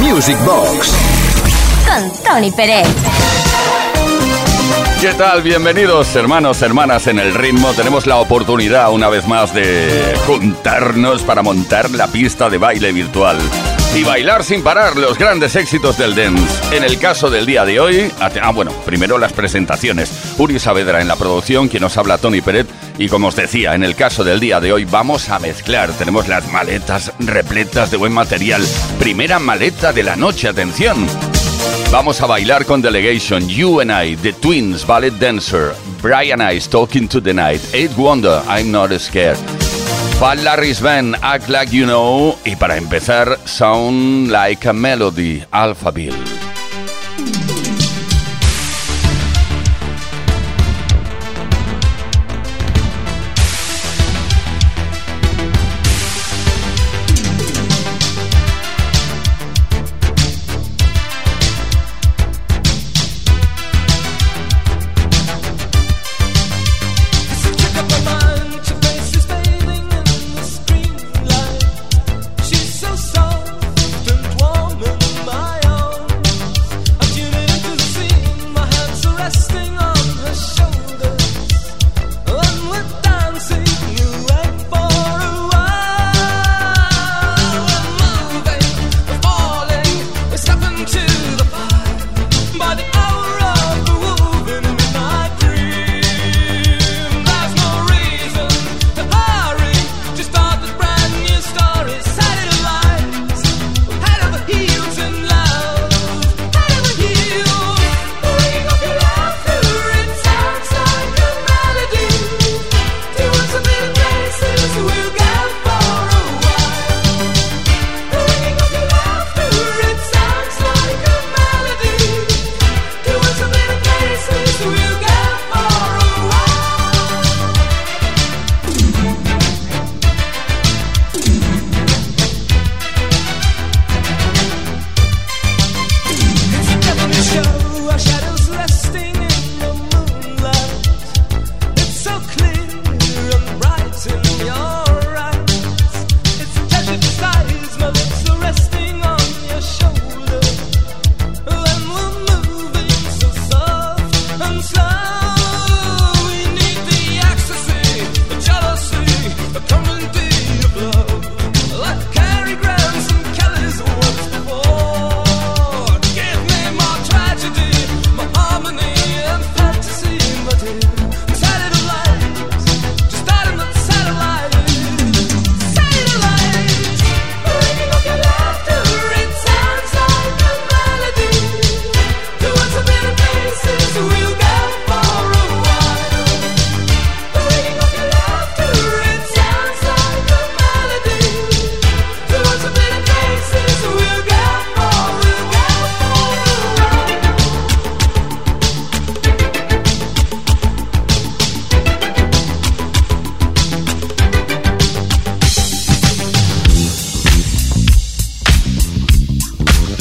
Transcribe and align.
Music 0.00 0.36
Box. 0.44 0.92
Con 1.86 2.12
Tony 2.22 2.50
Pérez. 2.50 2.86
¿Qué 5.00 5.12
tal? 5.14 5.42
Bienvenidos 5.42 6.14
hermanos, 6.16 6.62
hermanas 6.62 7.06
en 7.06 7.18
el 7.18 7.34
ritmo. 7.34 7.72
Tenemos 7.72 8.06
la 8.06 8.16
oportunidad 8.16 8.92
una 8.92 9.08
vez 9.08 9.26
más 9.26 9.54
de 9.54 10.14
juntarnos 10.26 11.22
para 11.22 11.42
montar 11.42 11.90
la 11.90 12.08
pista 12.08 12.50
de 12.50 12.58
baile 12.58 12.92
virtual 12.92 13.38
y 13.96 14.04
bailar 14.04 14.44
sin 14.44 14.62
parar 14.62 14.96
los 14.96 15.18
grandes 15.18 15.56
éxitos 15.56 15.96
del 15.96 16.14
dance. 16.14 16.76
En 16.76 16.84
el 16.84 16.98
caso 16.98 17.30
del 17.30 17.46
día 17.46 17.64
de 17.64 17.80
hoy, 17.80 18.12
ah 18.20 18.50
bueno, 18.50 18.70
primero 18.84 19.16
las 19.16 19.32
presentaciones. 19.32 20.10
Uri 20.36 20.58
Saavedra 20.58 21.00
en 21.00 21.08
la 21.08 21.16
producción, 21.16 21.68
quien 21.68 21.82
nos 21.82 21.96
habla 21.96 22.18
Tony 22.18 22.42
Peret. 22.42 22.66
Y 22.98 23.08
como 23.08 23.28
os 23.28 23.36
decía, 23.36 23.74
en 23.74 23.84
el 23.84 23.94
caso 23.94 24.22
del 24.22 24.38
día 24.38 24.60
de 24.60 24.72
hoy 24.72 24.84
vamos 24.84 25.30
a 25.30 25.38
mezclar. 25.38 25.90
Tenemos 25.92 26.28
las 26.28 26.50
maletas 26.52 27.12
repletas 27.20 27.90
de 27.90 27.96
buen 27.96 28.12
material. 28.12 28.62
Primera 28.98 29.38
maleta 29.38 29.94
de 29.94 30.02
la 30.02 30.14
noche, 30.14 30.48
atención. 30.48 31.06
Vamos 31.90 32.20
a 32.20 32.26
bailar 32.26 32.66
con 32.66 32.82
Delegation, 32.82 33.48
You 33.48 33.80
and 33.80 33.90
I, 33.90 34.16
The 34.16 34.34
Twins, 34.34 34.86
Ballet 34.86 35.12
Dancer, 35.12 35.74
Brian 36.02 36.42
Ice, 36.54 36.68
Talking 36.68 37.08
to 37.08 37.22
the 37.22 37.32
Night, 37.32 37.62
Eight 37.72 37.92
Wonder, 37.96 38.42
I'm 38.46 38.70
Not 38.70 38.92
Scared. 38.98 39.65
Fat 40.18 40.38
Larry's 40.38 40.80
Band, 40.80 41.14
Act 41.20 41.50
Like 41.50 41.70
You 41.70 41.84
Know. 41.84 42.38
Y 42.46 42.56
para 42.56 42.78
empezar, 42.78 43.38
Sound 43.44 44.30
Like 44.30 44.66
a 44.66 44.72
Melody, 44.72 45.44
Alphaville. 45.52 46.45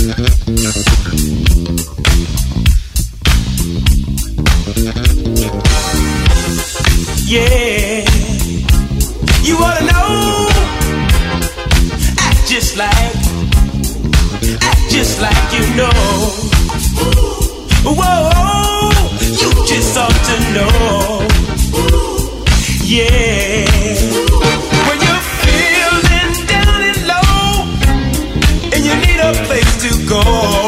Yeah, 0.05 0.11
you 9.41 9.57
ought 9.57 9.79
to 9.79 9.85
know. 9.85 10.49
Act 12.19 12.47
just 12.47 12.77
like, 12.77 13.15
act 14.61 14.91
just 14.91 15.19
like 15.19 15.53
you 15.53 15.65
know. 15.75 15.89
Whoa, 17.97 18.91
you 19.21 19.49
just 19.65 19.97
ought 19.97 20.13
to 20.29 20.35
know. 20.53 21.27
Yeah. 22.83 23.84
Oh. 30.17 30.64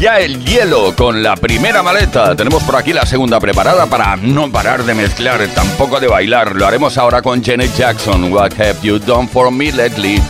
Ya 0.00 0.20
el 0.20 0.44
hielo 0.44 0.94
con 0.94 1.22
la 1.22 1.34
primera 1.34 1.82
maleta. 1.82 2.36
Tenemos 2.36 2.62
por 2.62 2.76
aquí 2.76 2.92
la 2.92 3.04
segunda 3.04 3.40
preparada 3.40 3.86
para 3.86 4.14
no 4.16 4.50
parar 4.50 4.84
de 4.84 4.94
mezclar, 4.94 5.44
tampoco 5.54 5.98
de 5.98 6.06
bailar. 6.06 6.54
Lo 6.54 6.66
haremos 6.66 6.96
ahora 6.98 7.20
con 7.20 7.42
Janet 7.42 7.74
Jackson, 7.76 8.32
What 8.32 8.52
Have 8.60 8.76
You 8.82 8.98
Done 8.98 9.26
For 9.26 9.50
Me 9.50 9.72
Lately. 9.72 10.22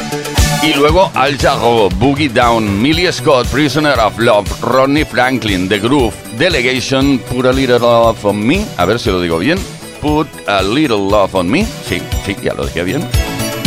Y 0.63 0.75
luego 0.75 1.11
Al 1.15 1.37
Jarreau, 1.37 1.91
Boogie 1.91 2.31
Down, 2.31 2.81
Millie 2.81 3.13
Scott, 3.13 3.47
Prisoner 3.49 3.99
of 4.01 4.19
Love, 4.19 4.51
Rodney 4.63 5.05
Franklin, 5.05 5.69
The 5.69 5.79
Groove, 5.79 6.15
Delegation, 6.39 7.19
Put 7.19 7.45
a 7.45 7.53
Little 7.53 7.79
Love 7.81 8.25
on 8.25 8.47
Me. 8.47 8.65
A 8.79 8.87
ver 8.87 8.99
si 8.99 9.11
lo 9.11 9.21
digo 9.21 9.39
bien. 9.39 9.78
Put 10.01 10.29
a 10.47 10.63
Little 10.63 11.09
Love 11.09 11.35
on 11.35 11.51
Me. 11.51 11.65
Sí, 11.65 12.01
sí, 12.25 12.37
ya 12.43 12.55
lo 12.55 12.65
dije 12.67 12.85
bien. 12.85 13.03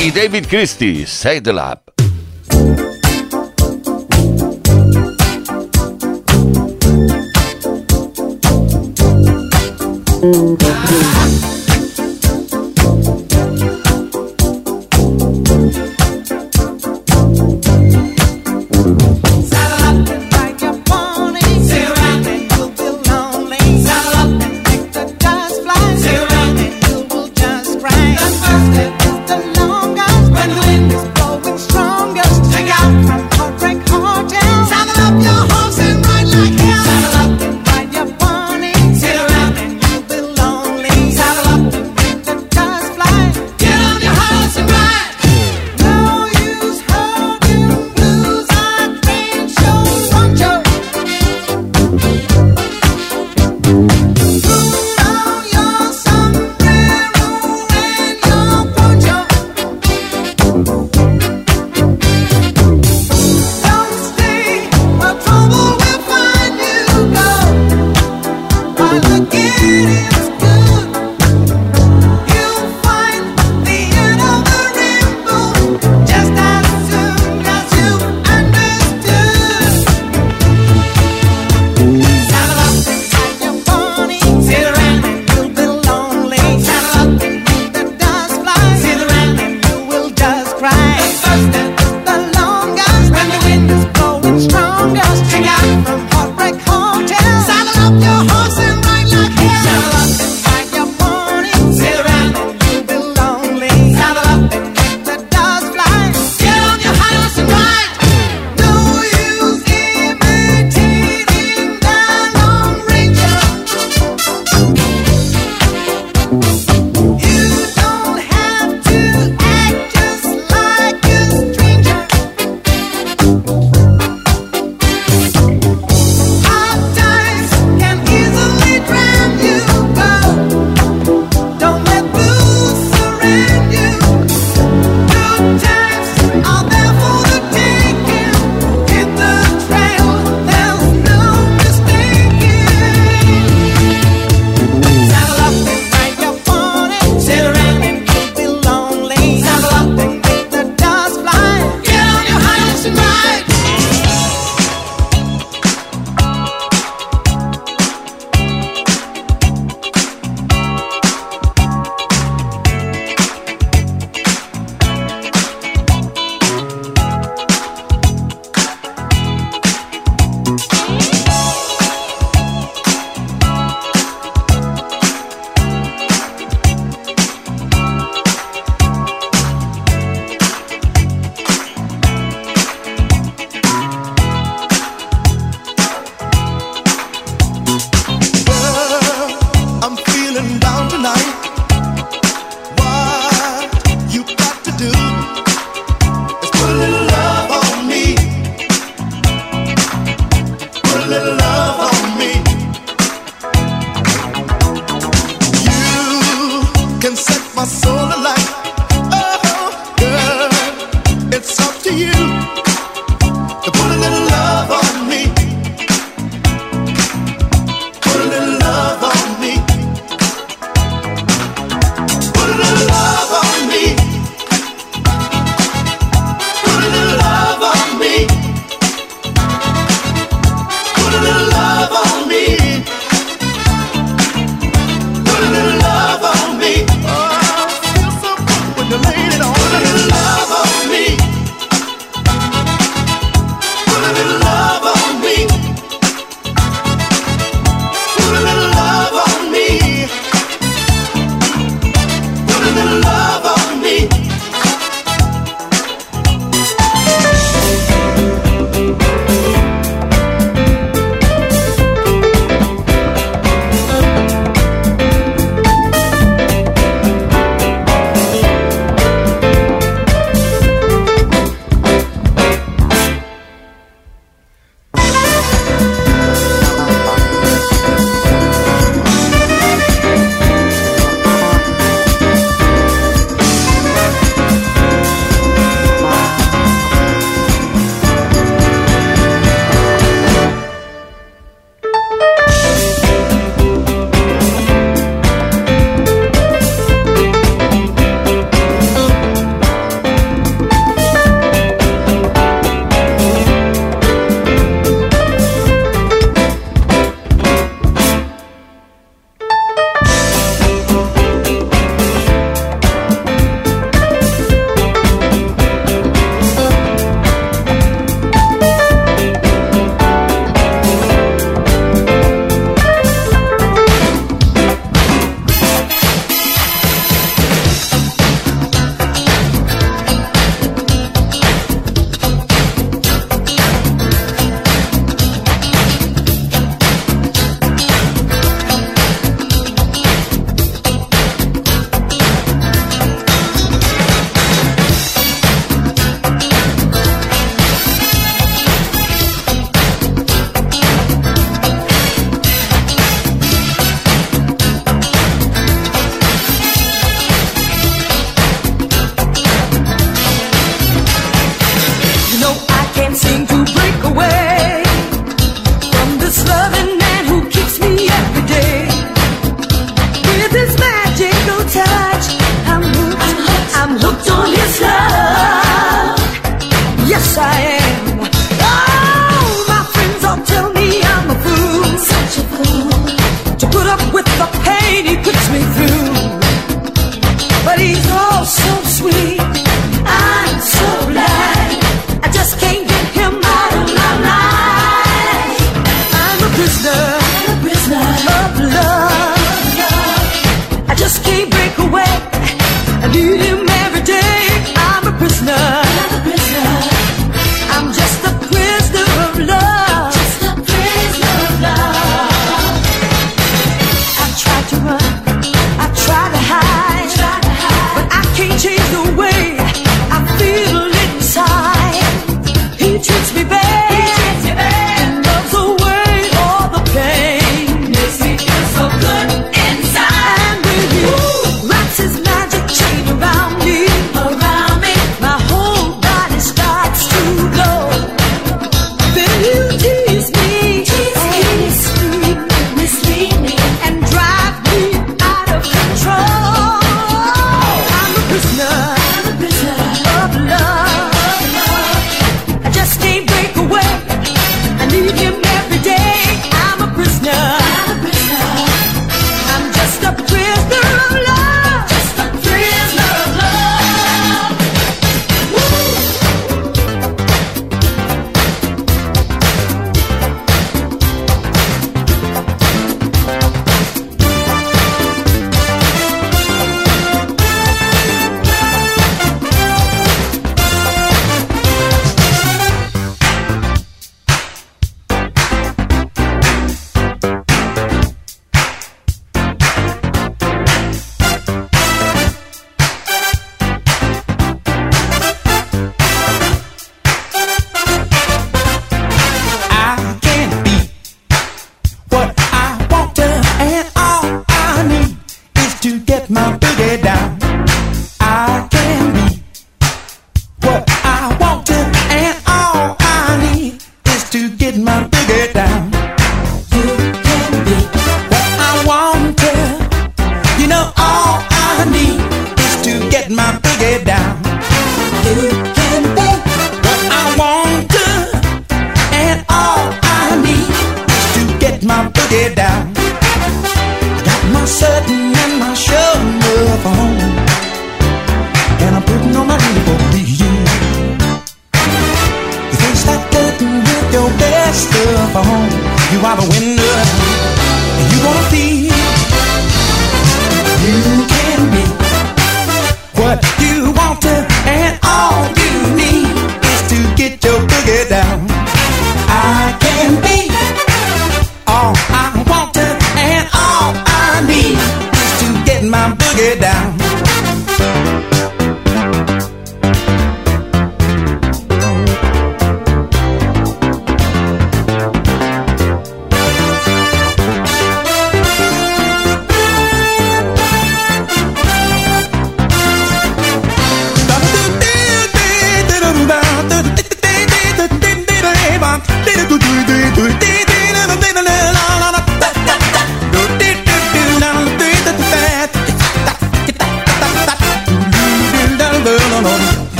Y 0.00 0.10
David 0.10 0.46
Christie, 0.48 1.06
Say 1.06 1.40
the 1.40 1.52
Lab. 1.52 1.86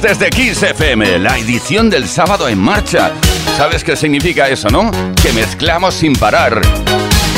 Desde 0.00 0.30
Kiss 0.30 0.62
FM, 0.62 1.18
la 1.18 1.38
edición 1.38 1.90
del 1.90 2.08
sábado 2.08 2.48
en 2.48 2.58
marcha. 2.58 3.12
¿Sabes 3.56 3.84
qué 3.84 3.96
significa 3.96 4.48
eso, 4.48 4.68
no? 4.68 4.90
Que 5.22 5.32
mezclamos 5.32 5.94
sin 5.94 6.14
parar. 6.14 6.60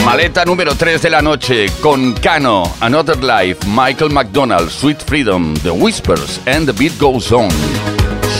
Maleta 0.05 0.44
número 0.44 0.74
3 0.74 1.03
de 1.03 1.11
la 1.11 1.22
noche 1.22 1.66
con 1.81 2.12
Cano, 2.14 2.62
Another 2.81 3.22
Life, 3.22 3.66
Michael 3.66 4.12
McDonald, 4.12 4.70
Sweet 4.70 5.03
Freedom, 5.05 5.55
The 5.62 5.70
Whispers 5.70 6.40
and 6.46 6.66
The 6.66 6.72
Beat 6.72 6.98
Goes 6.98 7.33
On. 7.33 7.48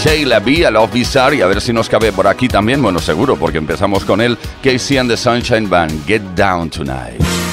Sheila 0.03 0.41
B, 0.41 0.67
a 0.67 0.71
Love 0.71 0.93
Bizarre 0.93 1.37
y 1.37 1.41
a 1.43 1.47
ver 1.47 1.61
si 1.61 1.73
nos 1.73 1.89
cabe 1.89 2.13
por 2.13 2.27
aquí 2.27 2.49
también, 2.49 2.83
bueno 2.83 2.99
seguro 2.99 3.37
porque 3.37 3.59
empezamos 3.59 4.05
con 4.05 4.21
él, 4.21 4.37
Casey 4.63 4.99
and 4.99 5.11
the 5.11 5.17
Sunshine 5.17 5.69
Band, 5.69 6.07
Get 6.07 6.23
Down 6.35 6.71
Tonight. 6.71 7.44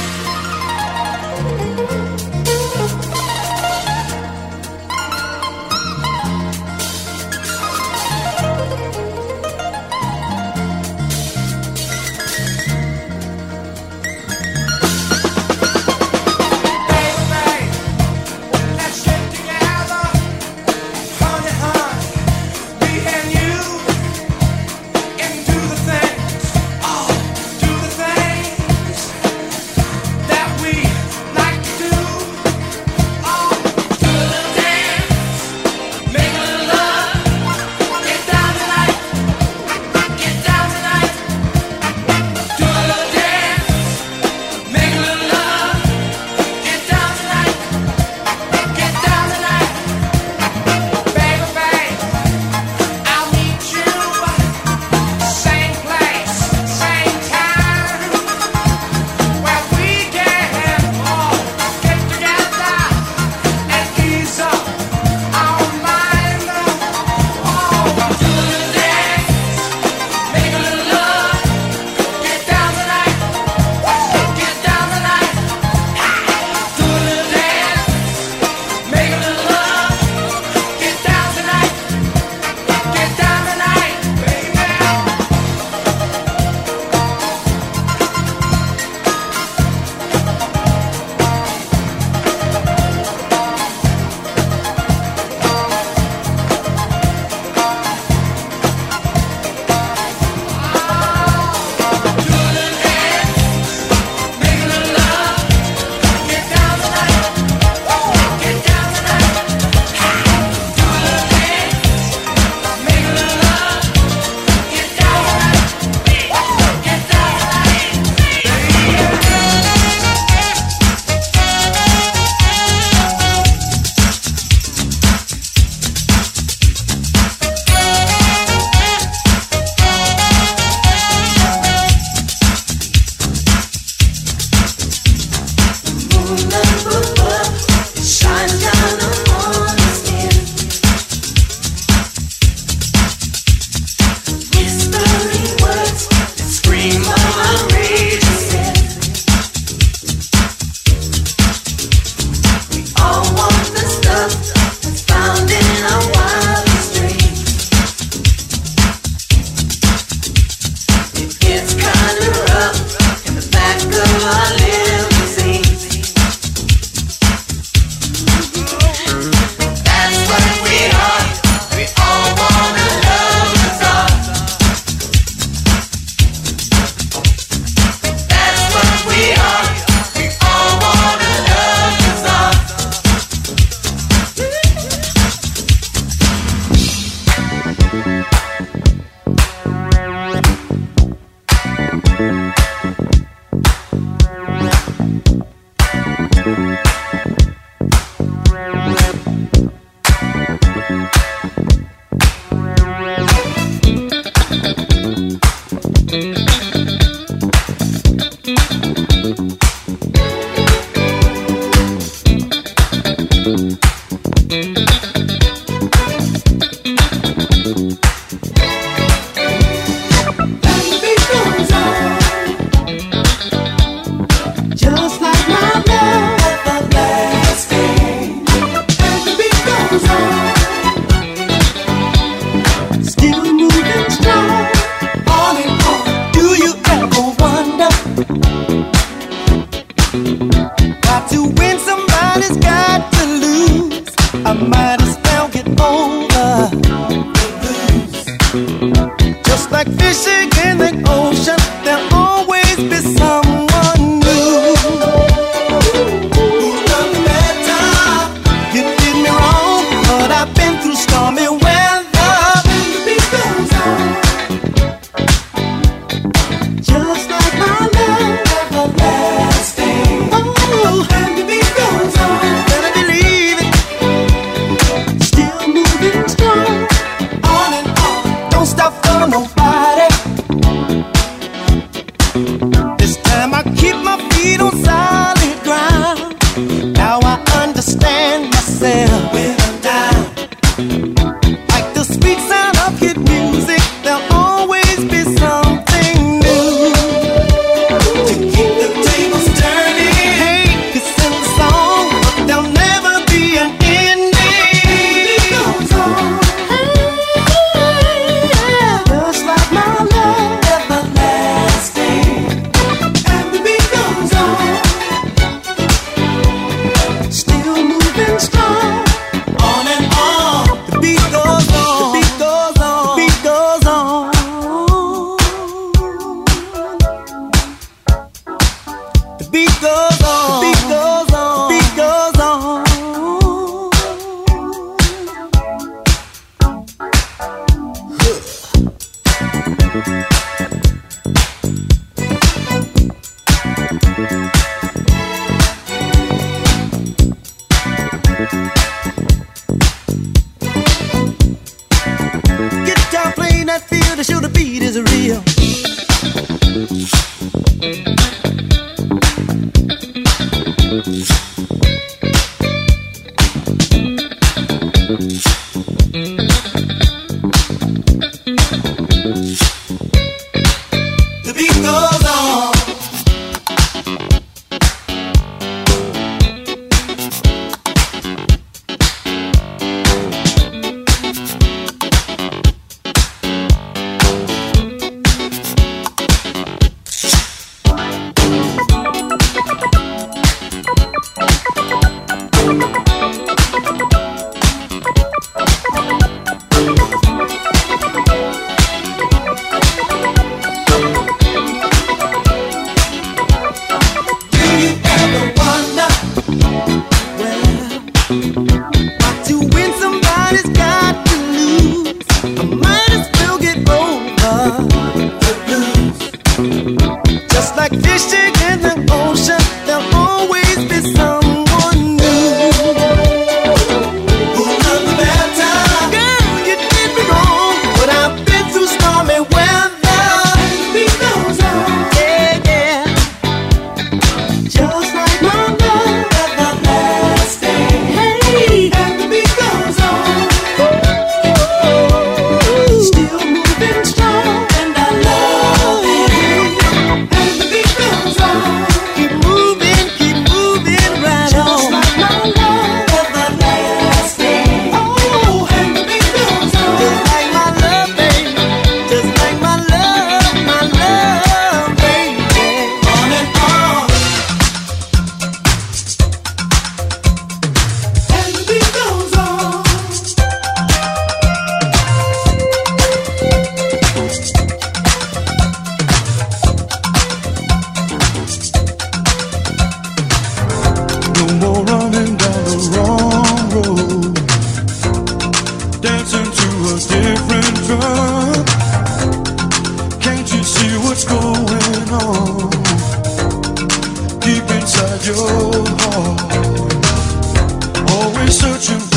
searching 498.52 499.11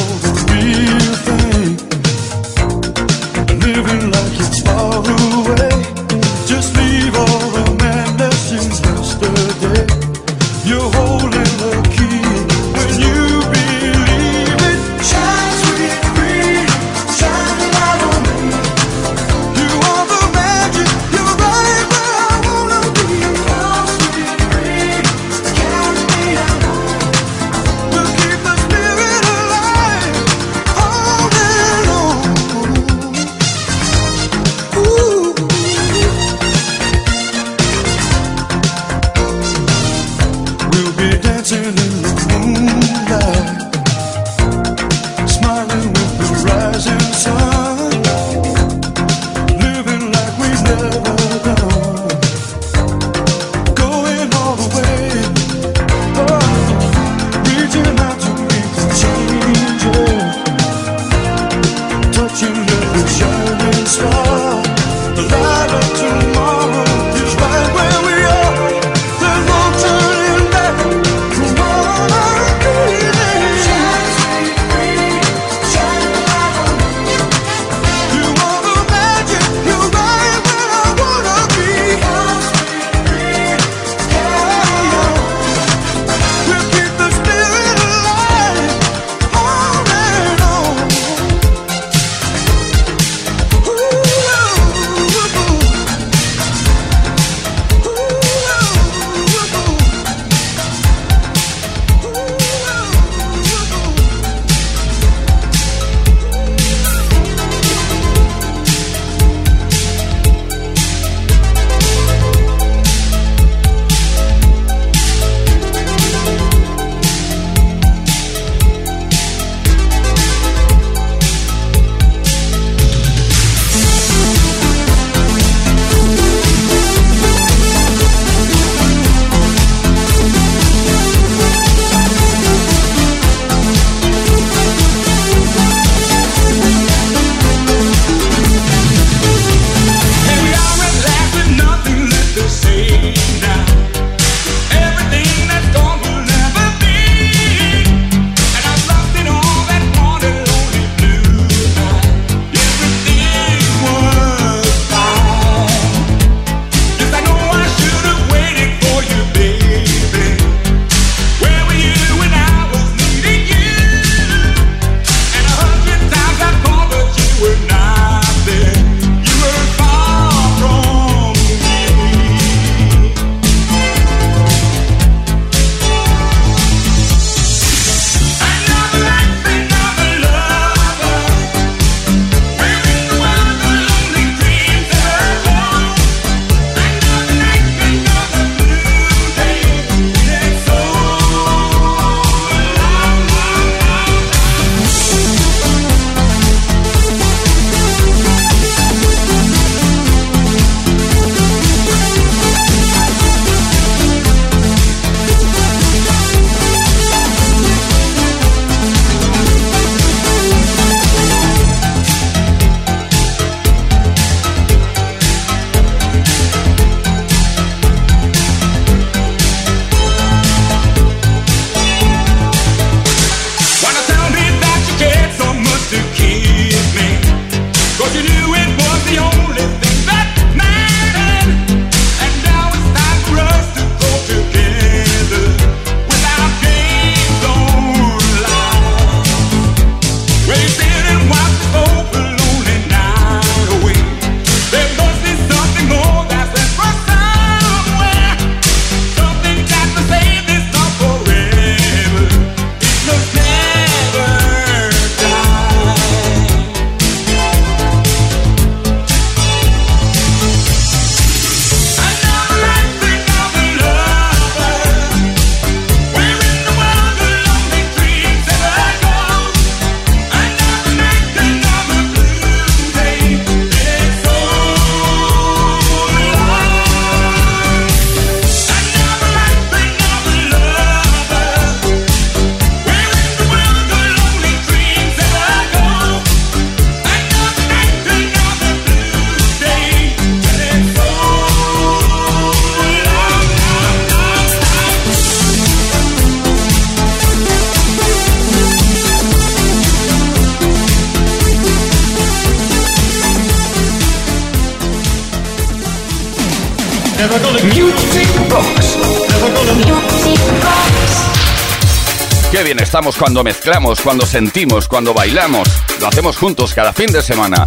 Estamos 312.85 313.17
cuando 313.17 313.43
mezclamos, 313.43 314.03
cuando 314.03 314.27
sentimos, 314.27 314.87
cuando 314.89 315.15
bailamos. 315.15 315.67
Lo 316.01 316.07
hacemos 316.07 316.37
juntos 316.37 316.75
cada 316.75 316.93
fin 316.93 317.11
de 317.11 317.23
semana. 317.23 317.65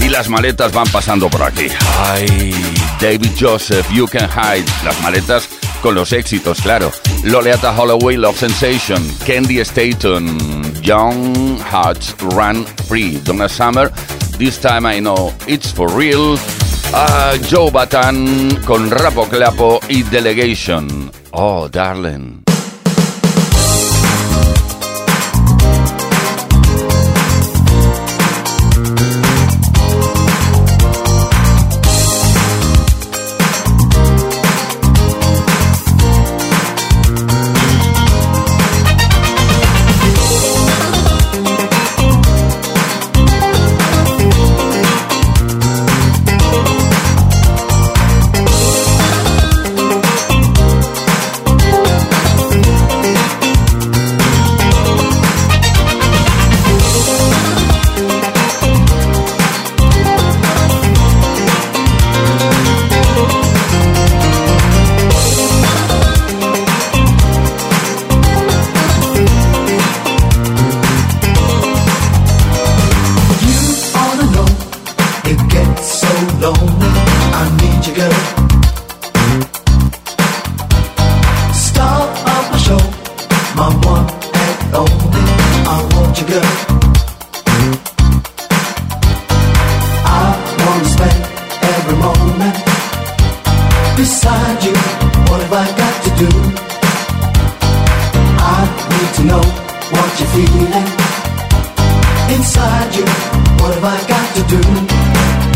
Y 0.00 0.08
las 0.08 0.28
maletas 0.28 0.72
van 0.72 0.86
pasando 0.88 1.28
por 1.28 1.42
aquí. 1.42 1.66
Ay, 1.98 2.54
David 3.00 3.32
Joseph, 3.38 3.84
You 3.90 4.06
Can 4.06 4.30
Hide. 4.30 4.64
Las 4.84 4.98
maletas 5.02 5.48
con 5.82 5.96
los 5.96 6.12
éxitos, 6.12 6.60
claro. 6.62 6.92
Loleata 7.24 7.72
Holloway, 7.76 8.16
Love 8.16 8.38
Sensation. 8.38 9.06
Candy 9.26 9.58
Staton, 9.58 10.72
Young 10.80 11.58
Hearts 11.58 12.14
Run 12.20 12.64
Free. 12.88 13.20
Donna 13.24 13.48
Summer, 13.48 13.92
This 14.38 14.58
Time 14.60 14.86
I 14.86 15.00
Know 15.00 15.34
It's 15.48 15.72
For 15.74 15.90
Real. 15.90 16.38
Uh, 16.94 17.36
Joe 17.50 17.72
Batan 17.72 18.62
con 18.64 18.88
Rapo 18.88 19.28
Clapo 19.28 19.80
y 19.88 20.04
Delegation. 20.04 21.10
Oh, 21.32 21.68
darling. 21.68 22.44
what 99.92 100.20
you 100.20 100.26
feeling 100.26 100.88
inside 102.34 102.94
you. 102.94 103.04
What 103.60 103.74
have 103.74 103.84
I 103.84 103.98
got 104.06 104.26
to 104.36 104.42
do? 104.54 105.49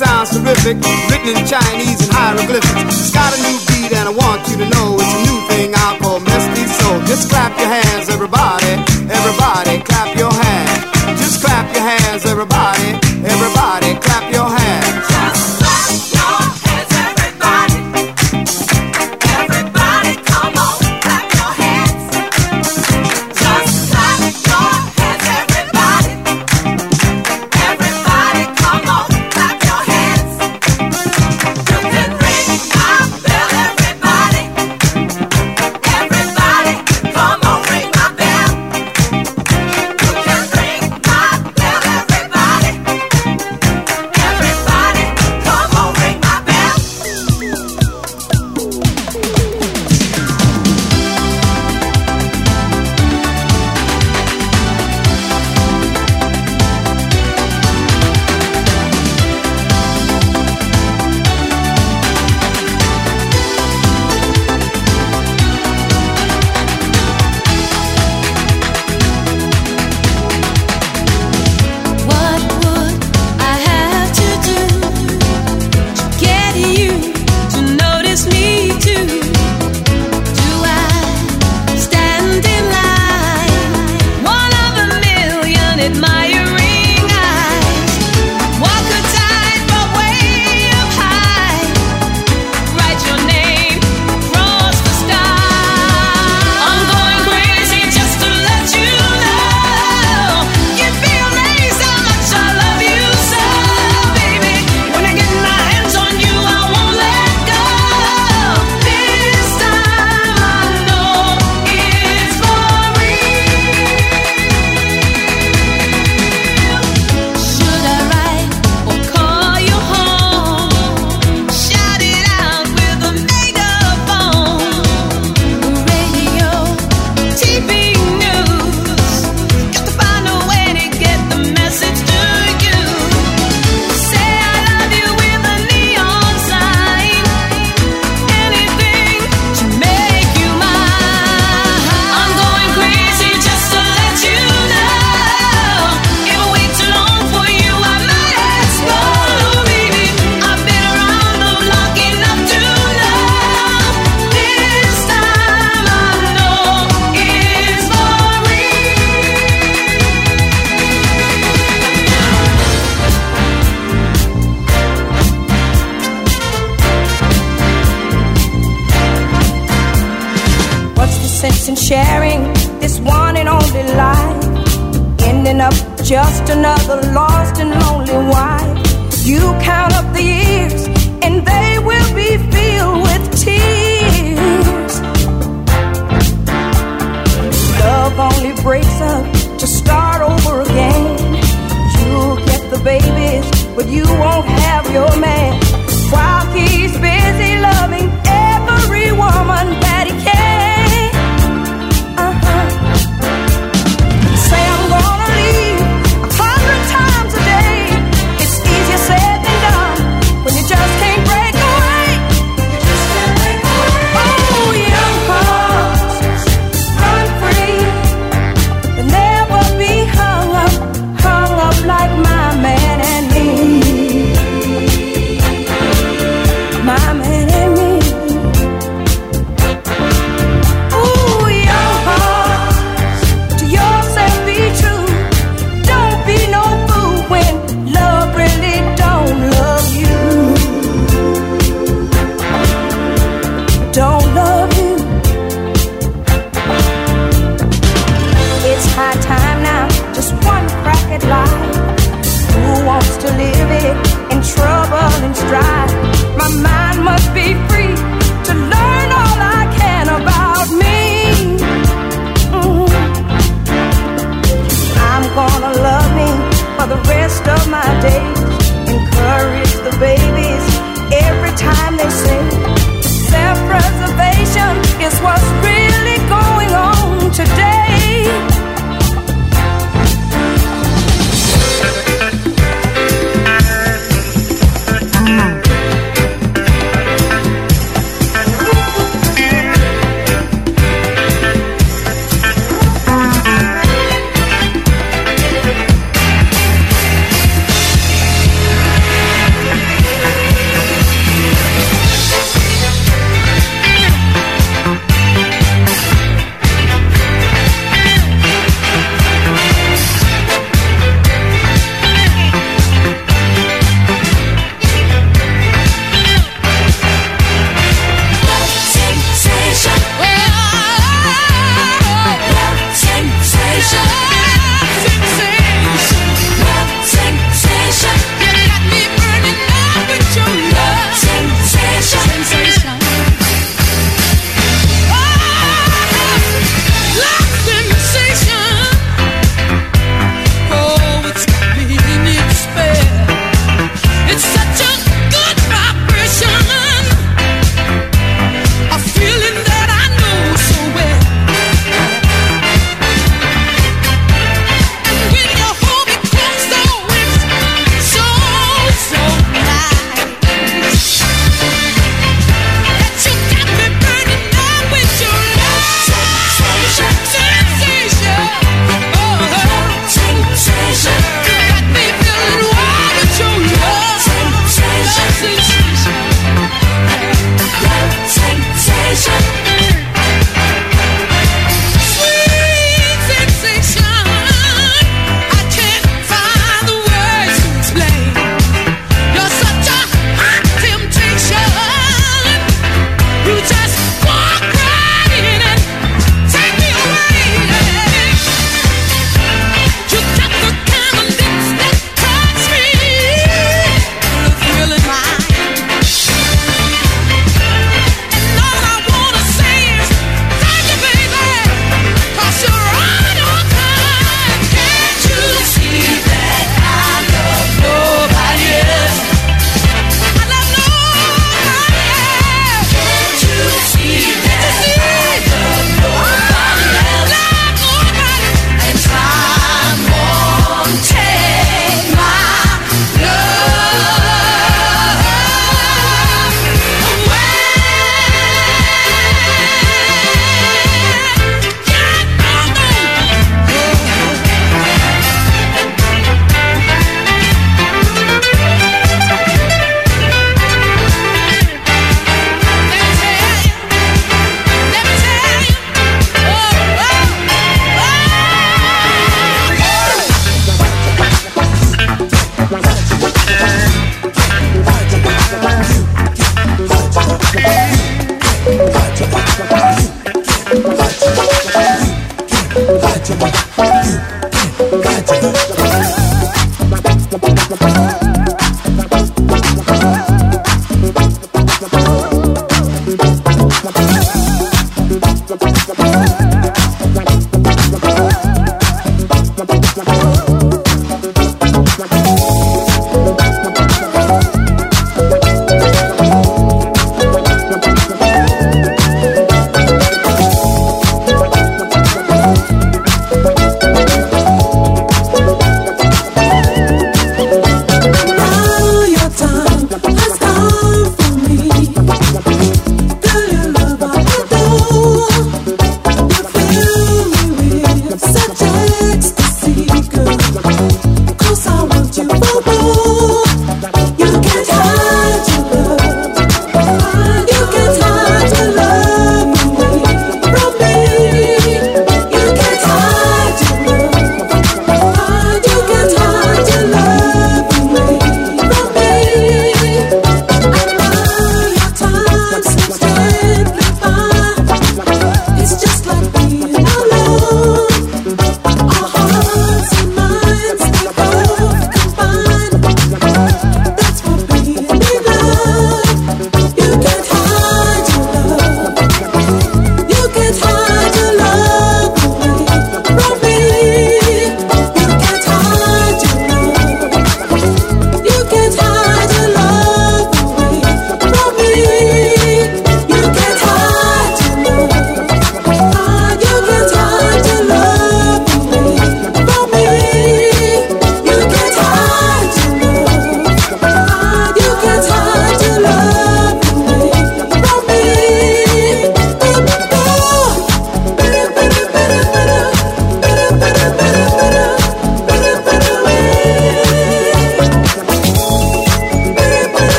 Written 0.00 1.36
in 1.36 1.44
Chinese 1.44 2.00
and 2.00 2.12
hieroglyphics. 2.12 2.96
It's 2.96 3.12
got 3.12 3.28
a 3.28 3.38
new 3.44 3.58
beat 3.68 3.92
and 3.92 4.08
I 4.08 4.12
want 4.16 4.48
you 4.48 4.56
to 4.56 4.68
know 4.72 4.96
it's 4.96 5.12
a 5.12 5.20
new 5.28 5.38
thing 5.52 5.74
I 5.74 5.98
call 6.00 6.20
Misty 6.20 6.64
Soul. 6.64 7.00
Just 7.04 7.28
clap 7.28 7.52
your 7.58 7.68
hands, 7.68 7.81